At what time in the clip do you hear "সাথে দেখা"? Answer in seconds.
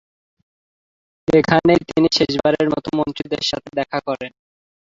3.49-3.99